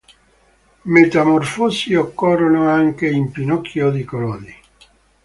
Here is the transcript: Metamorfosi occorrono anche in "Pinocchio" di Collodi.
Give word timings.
Metamorfosi 0.85 1.93
occorrono 1.93 2.67
anche 2.67 3.07
in 3.07 3.29
"Pinocchio" 3.29 3.91
di 3.91 4.03
Collodi. 4.03 4.55